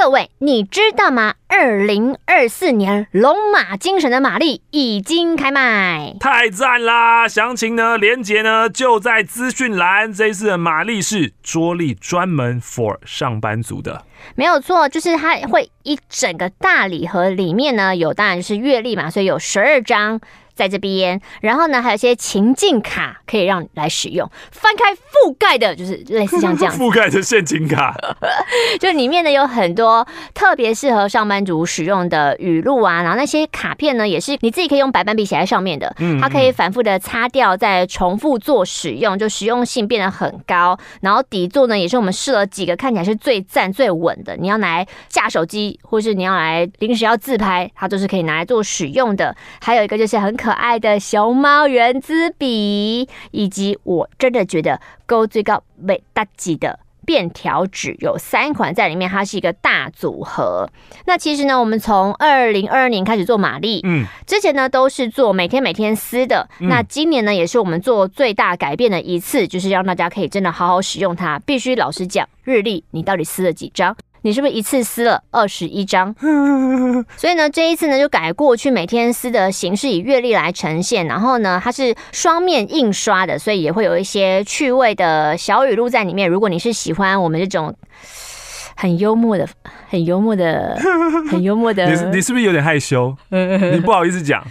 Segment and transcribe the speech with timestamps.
[0.00, 1.34] 各位，你知道吗？
[1.48, 7.26] 二零二四年龙马精神的玛丽已经开卖，太赞啦！
[7.26, 10.12] 详情呢，连结呢就在资讯栏。
[10.12, 14.04] 这一次的玛丽是桌历专门 for 上班族的，
[14.36, 20.20] 没有错，就是它会一整个大礼盒，里面呢有当然就是月历嘛，所以有十二张。
[20.58, 24.28] 在这边，然后呢，还有一些情境卡可以让你来使用。
[24.50, 27.94] 翻开覆盖的，就是类似像这样 覆盖的陷阱卡，
[28.80, 33.02] 就里面呢有很多特别适合上班族使用的语录啊。
[33.02, 35.94] 然后那些卡片呢，也是你自己可以用白板笔写在上面的。
[36.00, 40.76] 嗯，它可以反复的擦掉，再重复做使用，就实用性变得很高。
[41.02, 44.36] 然后底座呢，也是我们试了几个，看起来是最赞最稳的。
[44.36, 49.36] 你要拿来架手机，或是你要来临时要自拍，它都是可以拿来做使用的。
[49.60, 50.47] 还有一个就是很可。
[50.48, 60.66] 可爱的熊猫原子笔，以及我真的觉得勾最高美大吉的便条纸，有三款在里面，它是一个大组合。
[61.04, 71.38] 那其实呢，我们从二零二二年开始做玛丽，嗯，之前呢都是做每天每天撕的，嗯、那今年呢也是我们做最大改变的一次，就是让大家可以真的好好使用它。
[71.40, 73.94] 必须老实讲，日历你到底撕了几张？
[74.22, 76.14] 你是不是一次撕了二十一张？
[77.16, 81.06] 所以呢，这一次呢就改过去每天撕的形式，以月历来呈现。
[81.06, 86.28] 然后呢，它是双面印刷的，所以也会有一些趣味的小语录在里面。
[86.28, 87.74] 如果你是喜欢我们这种
[88.76, 89.48] 很幽默的、
[89.88, 90.76] 很幽默的、
[91.30, 93.16] 很幽默的， 你你是不是有点害羞？
[93.30, 94.44] 你不好意思讲。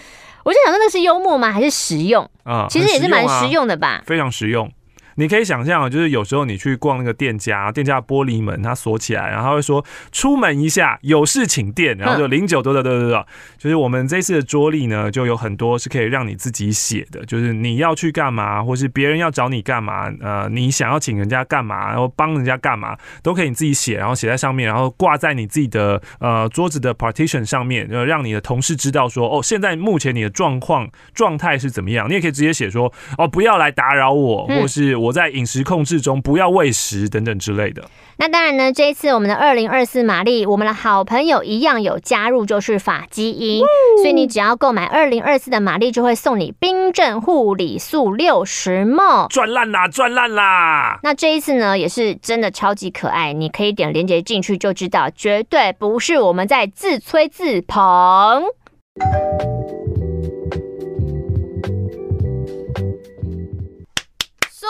[0.43, 1.51] 我就想说，那是幽默吗？
[1.51, 2.67] 还是实用啊？
[2.69, 4.71] 其实也是蛮实用的吧，非常实用。
[5.19, 35.06] 你可以想象，就是有时候你去逛那个店家，店家玻璃门它锁起来，然后他会说出门一下，有事请电，然后就零九多的多多多，就是我们这次的桌历呢，就有很多是可以让你自己写的，就是你要去干嘛，或是别人要找你干嘛，呃，你想要请人家干嘛，然后帮人家干嘛，都可以你自己写，然后写在上面，然后挂在你自己的呃桌子的 partition 上面，就让你的同事知道说，哦，现在目前你的状况状态是怎么样，你也可以直接写说，哦，不要来打扰我，或是我。
[35.07, 37.83] 我在饮食控制中，不要喂食等等之类的。
[38.17, 43.63] 那当然呢，这一次我们的二零二四玛丽，我们的好朋友一样有加入，就是法基因。
[44.01, 50.99] 所以你只要购买二零二四的玛丽，就会送你冰镇护理素六十 ml，赚烂啦，赚烂啦！
[51.03, 58.43] 那这一次呢，也是真的超级可爱，你可以点链接进去就知道，绝对不是我们在自吹自捧。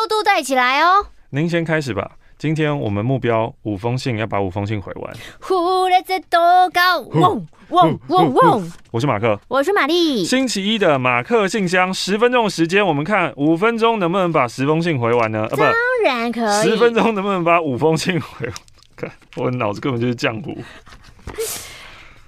[0.07, 1.07] 度带起来哦！
[1.31, 2.11] 您先开始吧。
[2.37, 5.13] 今天我们目标五封信，要把五封信回完。
[5.41, 6.99] 呼啦这多高？
[6.99, 8.71] 嗡嗡嗡嗡！
[8.91, 10.23] 我是马克，我是玛丽。
[10.23, 15.47] 星期一的马克信箱，十分钟时间，我们看五分钟能不能把十封信回完呢？
[15.49, 15.73] 当
[16.03, 16.69] 然可以。
[16.69, 18.55] 十分钟能不能把五封信回完？
[18.95, 20.57] 看我脑子根本就是浆糊。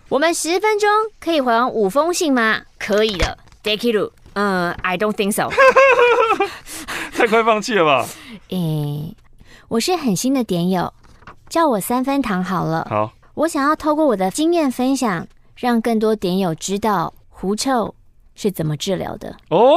[0.09, 2.61] 我们十分钟可以回完五封信吗？
[2.79, 3.37] 可以的。
[3.63, 5.49] Dekiru，嗯，I don't think so。
[7.19, 8.07] 太快放弃了吧？
[8.47, 9.15] 诶、欸，
[9.67, 10.93] 我是很新的点友，
[11.49, 12.87] 叫我三分糖好了。
[12.89, 15.27] 好，我想要透过我的经验分享，
[15.57, 17.93] 让更多点友知道狐臭
[18.35, 19.35] 是怎么治疗的。
[19.49, 19.75] 哦，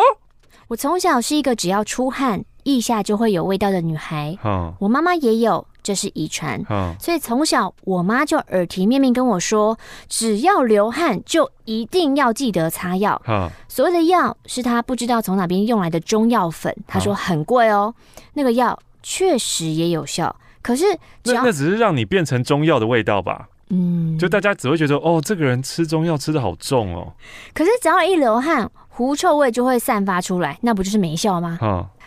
[0.68, 4.38] 我从小是一个只要出汗，腋下就会有味道的女孩。
[4.44, 5.66] 嗯，我妈妈也有。
[5.82, 6.62] 这是遗传，
[7.00, 9.76] 所以从小我妈就耳提面命跟我说，
[10.08, 13.20] 只要流汗就一定要记得擦药。
[13.68, 17.94] 所谓的药是她不知道从哪边用来的中药粉，她说很贵哦。
[18.34, 20.84] 那个药确实也有效，可是
[21.24, 23.48] 那那只是让你变成中药的味道吧？
[23.70, 27.12] 嗯，就大家只会觉得哦，这个人吃中药吃的好重哦。
[27.54, 31.58] 可是只要一流汗，狐臭味就会散发出来，那不就是没效吗？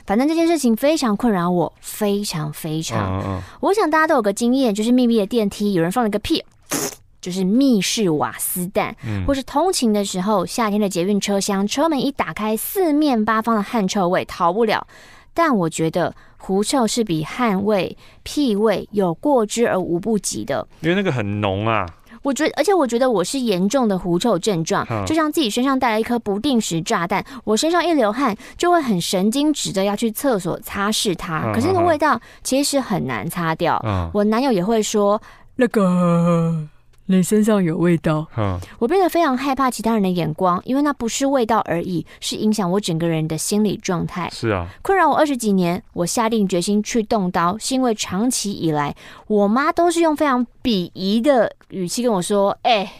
[0.05, 3.21] 反正这件事情非常困扰我，非常非常。
[3.21, 3.39] Uh, uh.
[3.59, 6.43] 我想大家都有个经验，就是密闭的电梯有人放了个屁，
[7.19, 14.85] 就是密室瓦斯弹，嗯、或是通勤的时候，夏天的捷运车厢车门一打开，四面八方的汗臭味逃不了。
[15.33, 21.85] 但我觉得狐臭是比汗味、屁味有过之而无不及的，因为那个很浓啊。
[22.25, 33.79] 我觉得，而且我觉得我是严重的狐臭症状，就像自己身上带了一颗不定时炸弹，我身上一流汗就会很神经质的要去厕所擦拭它，可是那个味道其实很难擦掉。
[34.11, 35.21] 我男友也会说
[35.55, 36.67] 那个。
[37.07, 44.27] 你身上有味道，嗯，我变得非常害怕其他人的眼光，因为那不是味道而已，是影响我整个人的心理状态。
[44.31, 48.95] 是啊，困扰我二十几年，我下定决心去动刀，是因为长期以来，
[49.27, 52.91] 我妈都是用非常鄙夷的语气跟我说：“哎、欸，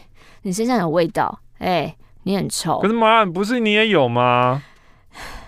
[0.42, 4.62] 你身上有味道，哎、欸，你很臭。”可是妈，不是你也有吗？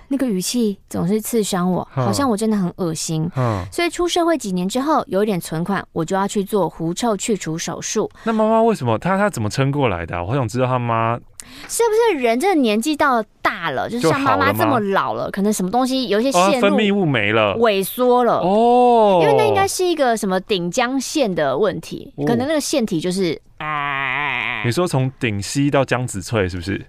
[0.08, 3.30] 那个语气总是刺伤我，好像我真的很恶心。
[3.36, 8.10] 嗯，所以出社会几年之后，有一点存款，我就要去做狐臭去除手术。
[8.24, 10.22] 那妈妈为什么她她怎么撑过来的啊？
[10.22, 11.18] 我好想知道她妈
[11.66, 19.20] 是不是人这个年纪到大了，就是像妈妈这么老了，可能什么东西有一些线路分泌物没了，萎缩了哦。
[19.22, 24.62] 因为那应该是一个什么顶浆腺的问题，可能那个腺体就是啊。
[24.64, 26.84] 你说从顶溪到江子翠是不是？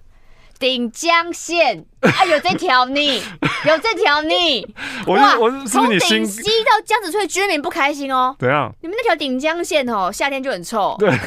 [0.59, 2.99] 顶江线啊，有这条呢，
[3.65, 4.67] 有这条呢。
[5.07, 8.35] 哇，从顶溪到江子翠居民不开心哦。
[8.37, 8.69] 怎样？
[8.81, 10.95] 你们那条顶江线哦，夏天就很臭。
[10.99, 11.09] 对。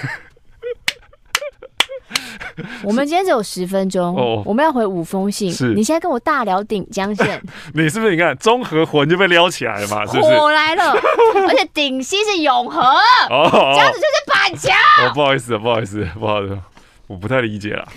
[2.85, 5.51] 我们今天只有十分钟，哦，我们要回五封信。
[5.51, 7.43] 是，你现在跟我大聊顶江线，
[7.73, 8.13] 你是不是？
[8.13, 10.05] 你看综合魂就被撩起来了嘛？
[10.05, 10.39] 是不是？
[10.39, 10.93] 火来了，
[11.49, 12.81] 而且顶溪是永和，
[13.31, 14.75] 哦，江子翠是板桥。
[15.07, 16.59] 哦，不好意思，不好意思，不好意思，
[17.07, 17.89] 我不太理解了。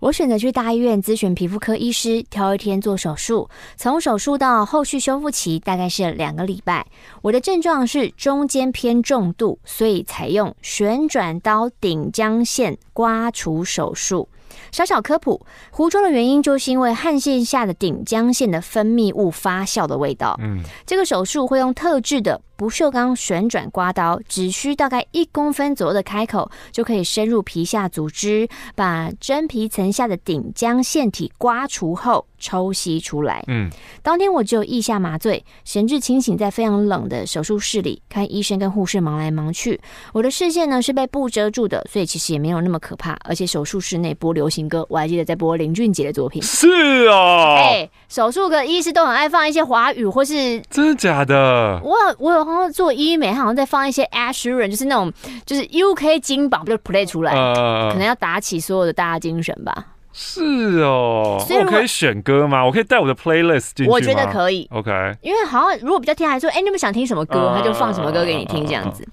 [0.00, 3.50] 我选择去大医院咨询皮肤科医师，挑一天做手术。
[3.76, 6.86] 从手术到后续修复期大概是两个礼拜。
[7.20, 14.26] 我的症状是中间偏重度，所以采用旋转刀顶浆线刮除手术。
[14.72, 20.36] 小小科普，狐臭的原因就是因为汗腺下的顶浆腺的分泌物发酵的味道。
[20.40, 33.42] 嗯，这个手术会用特制的不锈钢旋转刮刀，只需大概一公分左右的开口，就可以深入皮下组织，把真皮层下的顶浆腺体刮除后抽吸出来。
[33.46, 33.70] 嗯，
[34.02, 39.80] 当天我只有腋下麻醉，神志清醒，在非常冷的手术室里看医生跟护士忙来忙去。
[40.12, 43.16] 我的视线呢是被布遮住的，所以其实也没有那么可怕。
[43.24, 46.42] 而且手术室内播流行歌，我还记得在播林俊杰的作品。
[46.42, 51.80] 是啊，哎、欸，手术科医师都很爱放一些华语或是真的假的？
[51.82, 55.12] 我有我有好像做医美，他好像在放一些 Sheeran，就是那种
[55.46, 59.86] 就是 UK 金榜就 play 出来，呃，可能要打起所有的大家精神吧。
[60.12, 62.66] 是哦，所以我可以选歌吗？
[62.66, 63.92] 我可以带我的 playlist 进去吗？
[63.92, 64.68] 我觉得可以。
[64.72, 64.90] OK，
[65.22, 69.06] 因为好像如果比较天还说，哎、欸，你们想听什么歌，他就放什么歌给你听，这样子。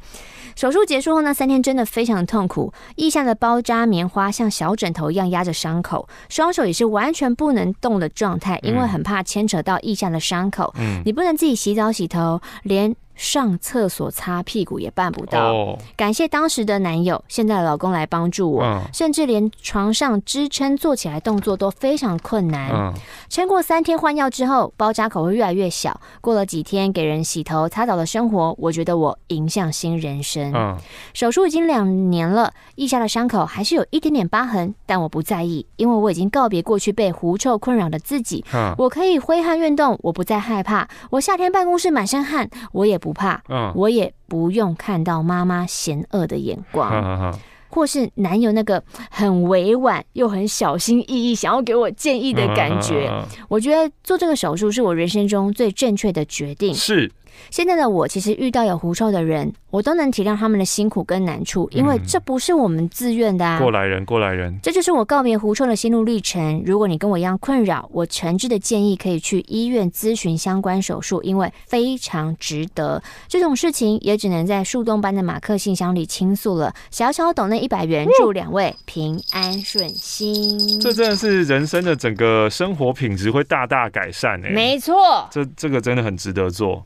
[0.55, 10.73] 手术结束后那三天真的非常痛苦，腋下的包扎棉花像小枕头一样压着伤口，双手也是完全不能动的状态，因为很怕牵扯到腋下的伤口。
[10.79, 12.95] 嗯，你不能自己洗澡洗头，连。
[13.17, 15.79] 上厕所擦屁股也办不到，oh.
[15.95, 18.81] 感谢当时的男友，现在的老公来帮助我，uh.
[18.93, 22.71] 甚至连床上支撑坐起来动作都非常困难。
[22.71, 22.93] Uh.
[23.27, 25.99] 撑过三天换药之后，包扎口会越来越小。
[26.21, 30.53] 过了几天给人洗头擦澡的生活，我觉得我迎向新人生。
[30.53, 30.77] Uh.
[31.15, 38.45] 手术已经两年了，腋下的伤口还是有一点点疤痕，但我不在意，因为我已经告别过去被狐臭困扰的自己。
[38.53, 38.75] Uh.
[38.77, 40.87] 我可以挥汗运动，我不再害怕。
[41.09, 43.06] 我夏天办公室满身汗，我也不。
[43.07, 47.33] 不怕，嗯，我也不用看到妈妈嫌恶的眼光，
[47.69, 53.09] 或是男友那个很委婉又很小心翼翼想要给我建议的感觉。
[53.47, 56.75] 我觉得做这个手术是我人生中最正确的决定。
[56.75, 57.09] 是。
[57.49, 63.59] 现在的我其实遇到有狐臭的人，我都能体谅他们的辛苦跟难处，因为这不是我们自愿的啊。
[63.59, 66.63] 过来人，过来人，这就是我告别狐臭的心路历程。
[66.65, 73.01] 如果你跟我一样困扰，我诚挚的建议可以去医院咨询相关手术，因为非常值得。
[73.27, 76.73] 这种事情也只能在树洞般的马克信箱里倾诉了。
[76.91, 80.79] 小小抖那一百元，祝两位平安顺心。
[80.79, 84.49] 这真的是人生的整个生活品质会大大改善哎。
[84.49, 86.85] 没错，这这个真的很值得做。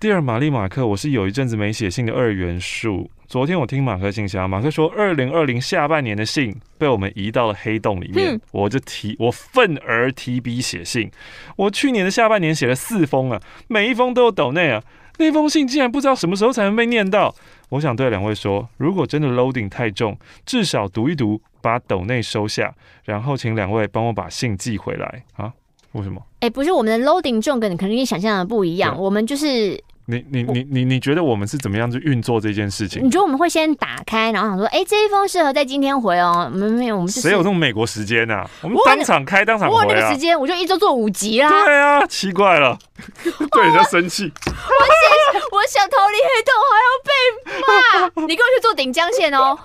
[0.00, 3.10] 第二，玛丽马克，我是有一阵子没写信的二元素。
[3.26, 11.10] 昨天我听马克信箱，马克说二零二零下半年的信被我们移到了黑洞里面，我就提我愤而提笔写信。
[11.56, 14.80] 我去年的下半年写了四封啊，每一封都有抖内啊，
[15.18, 17.34] 那封信竟然不知道什么时候才能被念到。
[17.70, 22.72] 我想对两位说，如果真的 loading 太重，至少读一读，把抖内收下，
[23.02, 25.52] 然后请两位帮我把信寄回来啊。
[25.92, 26.22] 为什么？
[26.34, 29.82] 哎、欸，不是我们的 loading 重跟你可能跟你想象的不一样，我们就是。
[30.10, 33.04] 你你你你你觉得我们是怎么样去运作这件事情？
[33.04, 36.50] 你觉得我们会先打开，然后想说，哎、欸，这一封适合在今天回哦。
[36.50, 38.48] 没没有，我们谁有这种美国时间啊？
[38.62, 39.78] 我们当场开，当场回啊。
[39.78, 41.50] 我那个时间，我就一周做五集啦。
[41.50, 42.78] 对啊，奇怪了，
[43.52, 44.32] 对人家生气。
[44.46, 48.26] 我想，我想逃离黑洞，还要被骂。
[48.26, 49.58] 你跟我去做顶江线哦。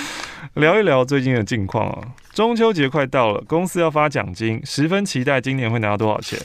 [0.54, 1.98] 聊一聊最近的近况啊。
[2.32, 6.38] 中秋节快到了，公司要发奖金，十分期待今年会拿到多少钱。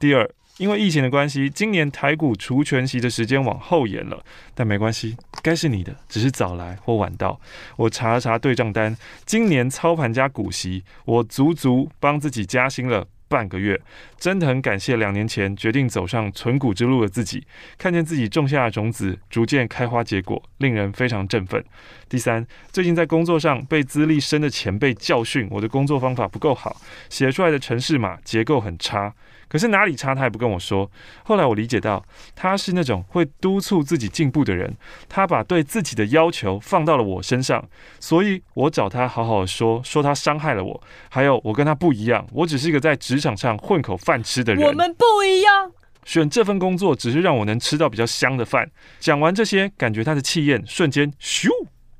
[0.00, 0.28] 第二。
[0.58, 7.38] 因为疫情的关系，今年台股除权息的时间往后延了，但没关系，该是你的，只是早来或晚到。
[7.76, 8.96] 我查了查对账单，
[9.26, 13.78] 今年操盘加股息，我足足帮自己加薪了半个月，
[14.18, 17.46] 真的很感谢两年前决定走上存股之路的自己，
[17.76, 21.62] 看见自己种下的种子逐渐开花结果，令人非常振奋。
[22.08, 29.12] 第三，最近在工作上被资历深的前辈教训，我的工作方法不够好，写出来的程式码结构很差。
[29.48, 30.90] 可是哪里差他也不跟我说。
[31.24, 34.76] 后来我理解到，他是那种会督促自己进步的人，
[35.08, 37.66] 他把对自己的要求放到了我身上，
[38.00, 44.66] 所以我找他好好说，说他伤害了我，还有我跟他不一样，我只是一个在职场上混口饭吃的人。
[44.66, 45.70] 我们不一样，
[46.04, 48.70] 选这份工作只是让我能吃到比较香的饭。
[48.98, 51.48] 讲完这些，感觉他的气焰瞬间咻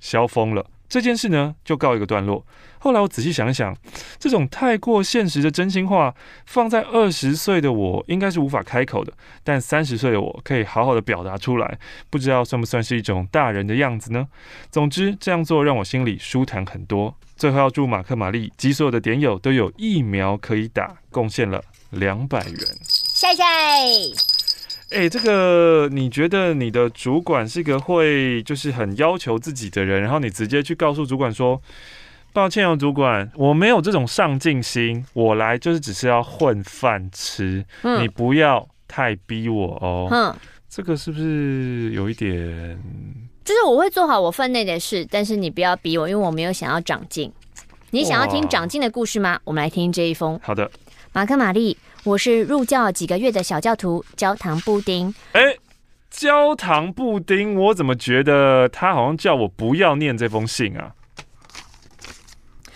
[0.00, 0.66] 消风了。
[0.88, 2.45] 这件事呢，就告一个段落。
[2.78, 3.76] 后来我仔细想想，
[4.19, 6.14] 这种太过现实的真心话，
[6.45, 9.12] 放在二十岁的我应该是无法开口的，
[9.43, 11.78] 但三十岁的我可以好好的表达出来，
[12.11, 14.28] 不知道算不算是一种大人的样子呢？
[14.71, 17.14] 总之，这样做让我心里舒坦很多。
[17.37, 22.59] 最后要祝马克玛丽及所有的点友都有疫苗可以打，贡献了两百元。
[22.83, 24.36] 谢谢。
[24.90, 31.61] 哎、欸，这个你觉得你的主管是一个会就是很要求自己的人，然后你直接去告诉主管说
[32.33, 40.09] ：“抱歉哦，主管，我没有这种上进心，我来就是只是要混饭吃，嗯、你不要太逼我哦。
[40.11, 40.35] 嗯”
[40.71, 42.78] 这个是不是有一点？
[43.45, 47.33] 就是我会做好我分内的事，但是你不要逼我，因为我没有想要长进。
[47.90, 49.40] 你想要听长进的故事吗？
[49.43, 50.38] 我们来听这一封。
[50.45, 50.71] 好的，
[51.12, 51.76] 马克玛丽。
[52.06, 55.12] 我是入教几个月的小教徒，焦糖布丁。
[55.32, 55.58] 哎、欸，
[56.08, 60.92] 焦糖布丁，我怎么觉得他好像叫我不要念这封信啊？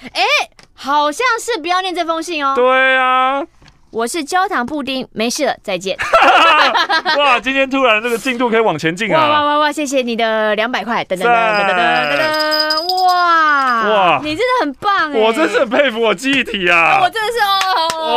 [0.02, 2.54] 哎、欸，好像是不要念这封信哦。
[2.56, 3.44] 对啊。
[3.92, 5.96] 我是焦糖布丁，没事了，再见。
[7.18, 9.18] 哇，今天突然这个进度可以往前进啊！
[9.18, 15.18] 哇哇哇哇，谢谢你的两百块，噔噔噔噔噔噔噔，哇哇，你真的很棒哎！
[15.18, 17.00] 我真是很佩服我记忆体啊！
[17.02, 17.58] 我真的是哦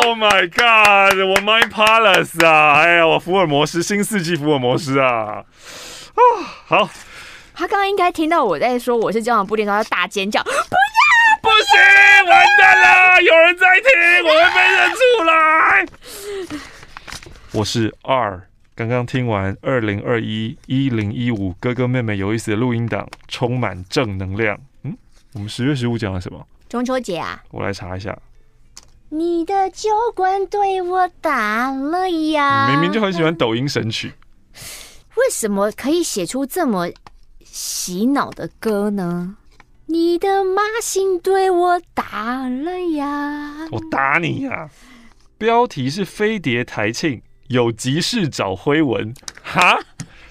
[0.02, 2.82] ，Oh my God，我 Mind Palace 啊！
[2.82, 5.44] 哎呀，我福尔摩斯新世纪福尔摩斯啊！
[6.14, 6.24] 啊，
[6.66, 6.90] 好。
[7.56, 10.56] 他刚刚应该听到我在说我是焦糖布丁，然后他大尖叫，不要！
[11.40, 13.92] 不行，完蛋了，有人在听，
[14.24, 15.86] 我会被认出来。
[17.52, 18.42] 我是二，
[18.74, 24.60] 刚刚听完二零二一一零一五哥哥妹妹有意思的录音档，充满正能量。
[24.82, 24.98] 嗯，
[25.34, 26.44] 我们十月十五讲了什么？
[26.68, 27.44] 中秋节啊！
[27.52, 28.18] 我来查一下。
[29.16, 32.72] 你的酒馆对我打了呀。
[32.72, 34.14] 明明就很喜欢抖音神曲，
[35.16, 36.90] 为什么可以写出这么
[37.46, 39.36] 洗脑的歌呢？
[39.86, 43.68] 你的妈心对我打了呀！
[43.70, 44.68] 我打你呀！
[45.38, 49.80] 标题是飞碟台庆有急事找辉文哈，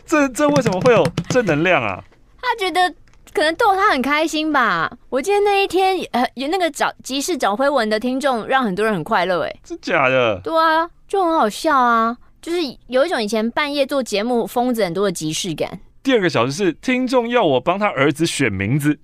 [0.05, 2.03] 这这为什么会有正能量啊？
[2.41, 2.93] 他觉得
[3.33, 4.91] 可能逗他很开心吧。
[5.09, 9.43] 我记得那一天呃有那个找集市找辉文的听众，让很多人很快乐。
[9.43, 10.41] 哎，真假的？
[10.45, 12.59] 对啊，就很好笑啊，就是
[12.89, 15.81] 有一种以前半夜做节目疯子很多的即视感。
[16.03, 18.99] 第二个小时是听众要我帮他儿子选名字。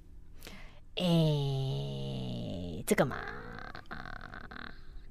[0.96, 3.16] 哎、欸，这个嘛，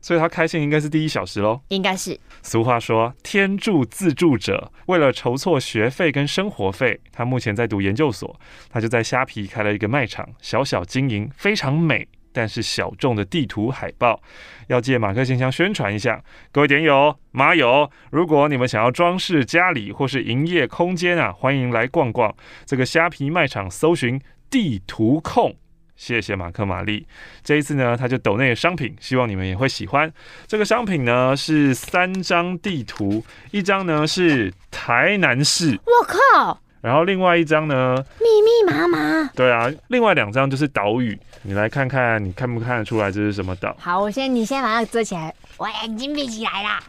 [0.07, 1.59] 所以他开心应该是第一小时喽。
[1.67, 2.17] 应该是。
[2.41, 4.71] 俗话说，天助自助者。
[4.85, 14.21] 为了筹措学费跟生活费，他目前在读研究所，他就在虾皮开了一个卖场，小小经营，非常美，但是小众的地图海报，
[14.67, 16.23] 要借马克信箱宣传一下。
[16.53, 22.33] 各位点友、马友，如果你们想要装饰家里或是营业空间啊，欢迎来逛逛
[22.65, 24.17] 这个虾皮卖场，搜寻
[24.49, 25.53] 地图控。
[25.97, 27.05] 谢谢马克玛丽，
[27.43, 30.09] 这一次呢，他就抖内商品，希望你们也会喜欢。
[30.45, 43.75] 这个商品呢是三张地图，一张呢是台南市，我靠，然后另外一张呢密密麻麻，对啊，另外两张就是岛屿，你来看看，你看不看得出来这是什么岛？
[43.79, 46.79] 好，我先，你先把它遮起来，我眼睛闭起来啦。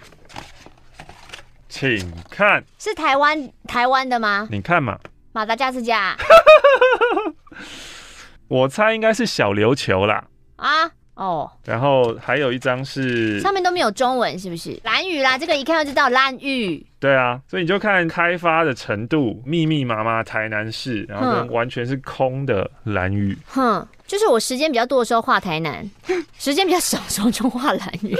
[1.71, 4.47] 请看，是台湾台湾的吗？
[4.51, 4.99] 你看嘛，
[5.33, 6.15] 马达加斯加。
[8.49, 10.25] 我猜应该是小琉球啦。
[10.57, 14.79] 啊，哦，然后还有一张是上面都没有中文，是不是？
[14.85, 16.85] 蓝屿啦，这个一看就知道蓝屿。
[16.99, 23.37] 对啊，所以你就看开发的程度，密密麻麻台南市，然后完全是空的蓝屿。
[23.47, 25.89] 哼，就是我时间比较多的时候画台南，
[26.39, 28.17] 时间比较少的时候就画蓝屿，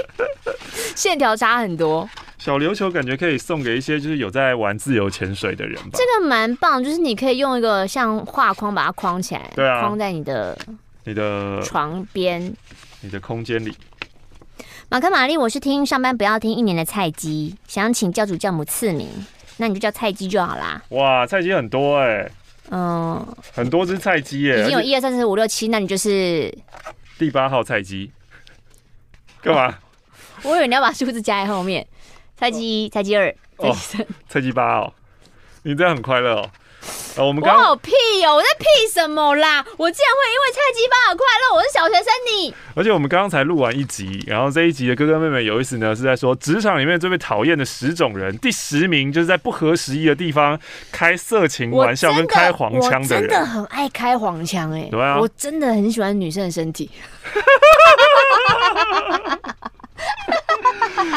[0.95, 2.09] 线条差很多。
[2.39, 5.89] 小琉球感觉可以送给一些就是有在玩自由潜水的人吧。
[5.93, 10.57] 这个蛮棒，就是你可以用一个像画框把它框起来，对啊，框在你的
[11.03, 12.51] 你的床边，
[13.01, 13.75] 你的空间里。
[14.87, 19.09] 马克玛丽，我是听上班不要听一年的菜鸡，想请教主教母赐名，
[19.57, 20.81] 那你就叫菜鸡就好啦。
[20.89, 22.31] 哇，菜鸡很多哎、欸，
[22.71, 26.57] 嗯，很多只菜鸡耶，已经有一二三四五六七，那你就是
[27.17, 28.09] 第八号菜鸡。
[29.41, 29.77] 干嘛？
[30.43, 31.85] 我以为你要把数字加在后面。
[32.39, 34.93] 菜鸡一，菜鸡二，菜鸡三，菜鸡八哦，
[35.63, 36.49] 你这样很快乐哦。
[37.17, 37.91] 呃，我们刚我好屁
[38.25, 38.35] 哦！
[38.35, 39.65] 我在屁什么啦？
[39.75, 41.57] 我竟然会因为菜鸡巴而快乐？
[41.57, 42.55] 我是小学生你。
[42.75, 50.57] 而且我们刚刚才录完一集，然后这一集的哥哥妹妹有意思呢，是在说职场里面最被讨厌的十种人，第十名就是在不合时宜的地方
[50.93, 53.25] 开色情玩笑跟开黄腔的人。
[53.25, 56.89] 我真的很爱开黄腔哎，对啊，我真的很喜欢女生的身体。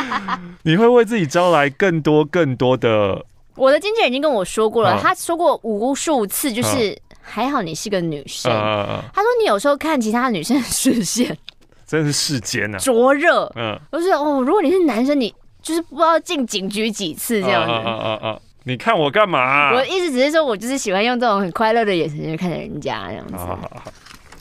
[0.62, 3.24] 你会为自己招来更多更多的。
[3.54, 8.50] 我的经纪人已经跟我说过了，他说过无数次，就是还好你是个女生。
[8.50, 11.36] 他说你有时候看其他女生的视线，
[11.86, 13.50] 真是世间呐，灼热。
[13.56, 17.72] 嗯，就是哦，如果你是男生，你就是不知道进警局几次这样子。
[17.72, 19.70] 嗯嗯嗯，你看我干嘛？
[19.72, 23.36] 我的意思只是说，我就是喜欢用这种很快乐的眼神去看着人家这样子。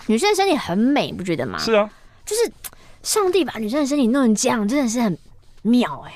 [0.07, 1.59] 女生的身体很美，你不觉得吗？
[1.59, 1.89] 是啊，
[2.25, 2.51] 就是
[3.03, 5.17] 上帝把女生的身体弄成这样，真的是很
[5.61, 6.13] 妙哎。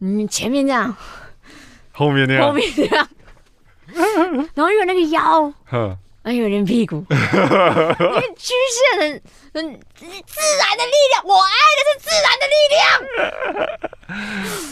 [0.00, 0.96] 嗯，前面这样。
[1.92, 3.06] 后面那样，后面这样，
[4.54, 7.24] 然后又有那个腰，嗯，还有点屁股， 因为
[8.36, 9.20] 曲线很
[9.52, 12.80] 很自然的力量，我爱的是自然的力量。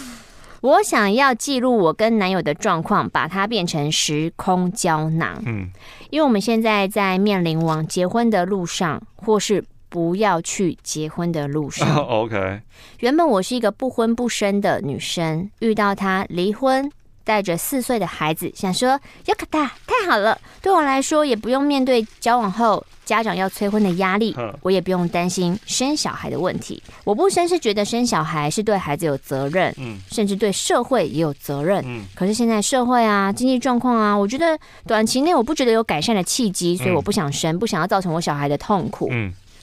[0.60, 5.42] 我想要记录我跟男友的状况，把它变成时空胶囊。
[5.46, 5.70] 嗯，
[6.10, 11.96] 因为我们现在在面临往结婚的路上，或是不要去结婚的路上。
[12.06, 12.60] OK，
[13.00, 16.90] 原本我是一个不婚不生的女生，遇到他离婚。
[17.24, 26.82] 带着四岁的孩子，想说尤卡达太好了，对我来说也不用面对交往后家长要催婚的压力， 我也不用担心生小孩的问题。
[27.04, 29.74] 我不生是觉得生小孩是对孩子有责任，
[30.10, 31.84] 甚至对社会也有责任。
[32.14, 39.10] 可是现在社会啊，经济状况啊，我觉得短期内我不觉得有改善的契机，所以我不想生，不想要造成我小孩的痛苦。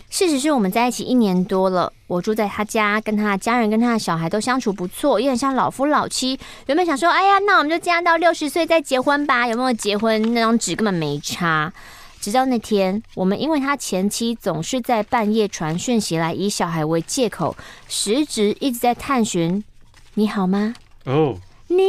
[0.09, 6.39] 事实是我们在一起一年多了，我住在他家，跟他的家人跟他的小孩都相处不错，也很像老夫老妻。
[6.67, 9.47] 原本想说，哎呀，那我们就这样到六十岁再结婚吧？
[9.47, 11.73] 有没有结婚那张纸根本没差。
[12.21, 17.55] 直到那天，我们因为他前妻总是在半夜传讯息来，以小孩为借口，
[17.87, 19.63] 实质一直在探寻
[20.13, 20.73] 你好吗？
[21.03, 21.37] 哦，oh.
[21.67, 21.83] 你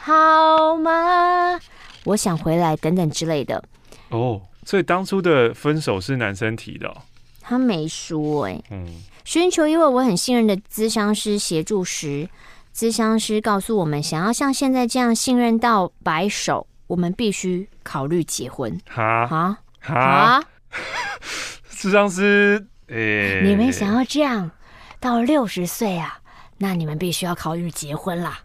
[0.00, 1.58] 好吗？
[2.04, 3.56] 我想回来等等之类的。
[4.10, 4.40] 哦，oh.
[4.64, 6.96] 所以当初的分手是男生提的哦。
[7.46, 8.86] 他没说哎、欸，嗯，
[9.22, 12.26] 寻求一位我很信任的咨商师协助时，
[12.74, 18.80] 咨商师告诉我们，想要像现在这样信任到白首，我们必须考虑结婚。
[18.88, 20.42] 哈哈哈！
[21.70, 24.50] 咨商师，哎、欸，你们想要这样
[24.98, 26.20] 到六十岁啊？
[26.56, 28.38] 那你们必须要考虑结婚啦。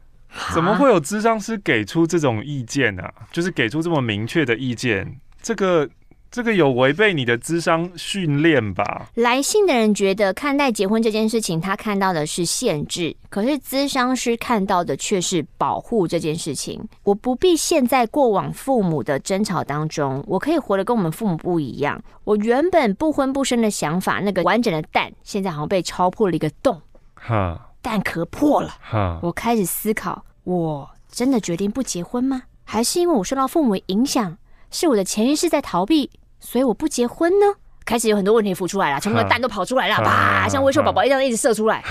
[0.54, 3.14] 怎么会有咨商师给出这种意见呢、啊？
[3.32, 5.90] 就是给出这么明确的意见，这个。
[6.32, 9.10] 这个有违背你的智商训练吧？
[9.16, 16.80] 来信的人觉得看待结婚这件事情，他看到的是限制，可是咨商师看到的却是保护这件事情。
[17.04, 22.00] 我不必陷在过往父母的争吵当中，我可以活得跟我们父母不一样。
[22.24, 26.80] 我原本不婚不生的想法，那个完整的蛋，现在好像被敲破了一个洞，
[27.16, 32.44] 哈，蛋壳破了，哈，我开始思考，我真的决定不结婚吗？
[32.64, 34.38] 还是因为我受到父母影响？
[34.72, 37.46] 是我的潜意识在逃避，所以我不结婚呢？
[37.86, 41.84] 开始有很多问题浮出来了，全部的蛋都跑出来了，啪，像微秀宝宝一样一直射出来。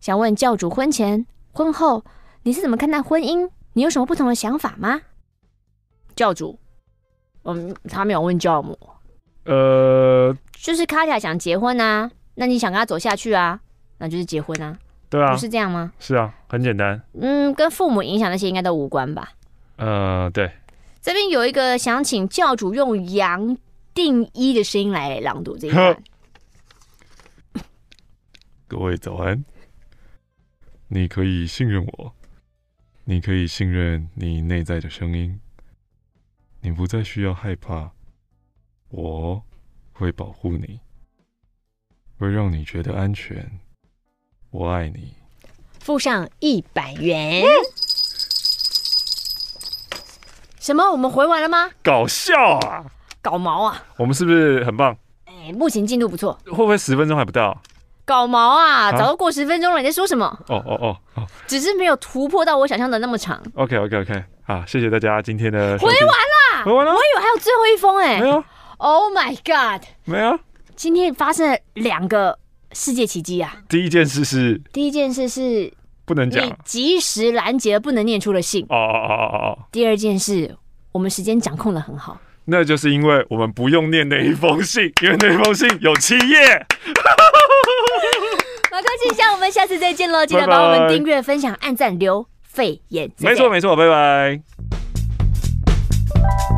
[0.00, 2.04] 想问教主，婚前、婚后
[2.44, 3.50] 你是怎么看待婚姻？
[3.72, 5.00] 你有什么不同的想法吗？
[6.14, 6.58] 教主，
[7.42, 8.78] 嗯，他没有问教母。
[9.44, 13.58] 呃，就是卡卡想结婚啊，那你想跟他走下去啊，
[13.98, 14.76] 那就是结婚啊。
[15.10, 15.92] 对啊，不是这样吗？
[15.98, 17.00] 是啊，很简单。
[17.20, 19.30] 嗯，跟父母影响那些应该都无关吧？
[19.76, 20.48] 呃，对。
[21.08, 23.56] 这边有一个想请教主用杨
[23.94, 26.02] 定一的声音来朗读这一段。
[28.66, 29.42] 各位早安，
[30.88, 32.14] 你可以信任我，
[33.04, 35.40] 你可以信任你内在的声音，
[36.60, 37.90] 你不再需要害怕，
[38.90, 39.42] 我
[39.94, 40.78] 会保护你，
[42.18, 43.50] 会让你觉得安全，
[44.50, 45.14] 我爱你。
[45.80, 47.44] 附上一百元。
[50.68, 50.84] 什么？
[50.92, 51.70] 我们回完了吗？
[51.82, 52.84] 搞笑啊！
[53.22, 53.82] 搞毛啊！
[53.96, 54.94] 我们是不是很棒？
[55.24, 56.38] 哎，目前进度不错。
[56.44, 57.58] 会不会十分钟还不到？
[58.04, 58.92] 搞毛啊！
[58.92, 60.26] 早都过十分钟了，你在说什么？
[60.48, 61.26] 哦哦哦哦！
[61.46, 63.42] 只是没有突破到我想象的那么长。
[63.54, 65.78] OK OK OK，好，谢谢大家今天的。
[65.78, 66.92] 回完了，回完了。
[66.92, 68.20] 我以为还有最后一封哎。
[68.20, 68.44] 没有。
[68.76, 69.86] Oh my God！
[70.04, 70.38] 没有。
[70.76, 72.38] 今天发生了两个
[72.72, 73.56] 世界奇迹啊！
[73.70, 74.60] 第一件事是。
[74.70, 75.72] 第一件事是。
[76.08, 78.64] 不能讲，你及时拦截了不能念出的信。
[78.70, 79.58] 哦哦哦哦哦。
[79.70, 80.56] 第二件事，
[80.90, 82.18] 我们时间掌控的很好。
[82.46, 86.66] 那就是因为我们不用念那一封信， 因为那一封信有七页。
[88.72, 90.24] 马克信箱，我们下次再见喽！
[90.24, 93.10] 记得帮我们订阅、分享、按赞、留肺炎。
[93.18, 94.40] 没错没错，拜拜。
[96.14, 96.57] 拜。